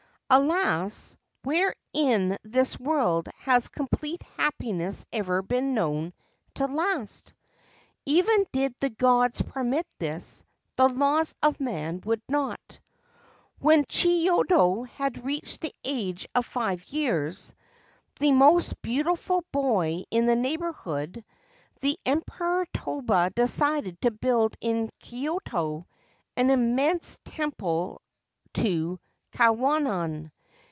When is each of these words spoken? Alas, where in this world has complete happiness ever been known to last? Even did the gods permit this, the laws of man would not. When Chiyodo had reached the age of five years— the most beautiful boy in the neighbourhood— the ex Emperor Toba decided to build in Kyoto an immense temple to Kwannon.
Alas, 0.33 1.17
where 1.43 1.75
in 1.91 2.37
this 2.41 2.79
world 2.79 3.27
has 3.39 3.67
complete 3.67 4.21
happiness 4.37 5.05
ever 5.11 5.41
been 5.41 5.73
known 5.73 6.13
to 6.53 6.67
last? 6.67 7.33
Even 8.05 8.45
did 8.53 8.73
the 8.79 8.91
gods 8.91 9.41
permit 9.41 9.85
this, 9.99 10.45
the 10.77 10.87
laws 10.87 11.35
of 11.43 11.59
man 11.59 11.99
would 12.05 12.21
not. 12.29 12.79
When 13.59 13.83
Chiyodo 13.83 14.83
had 14.87 15.25
reached 15.25 15.59
the 15.59 15.73
age 15.83 16.25
of 16.33 16.45
five 16.45 16.85
years— 16.85 17.53
the 18.21 18.31
most 18.31 18.81
beautiful 18.81 19.43
boy 19.51 20.03
in 20.09 20.27
the 20.27 20.37
neighbourhood— 20.37 21.25
the 21.81 21.99
ex 22.05 22.05
Emperor 22.05 22.65
Toba 22.73 23.31
decided 23.35 23.99
to 23.99 24.11
build 24.11 24.55
in 24.61 24.89
Kyoto 25.01 25.85
an 26.37 26.51
immense 26.51 27.19
temple 27.25 28.01
to 28.53 28.97
Kwannon. 29.33 30.29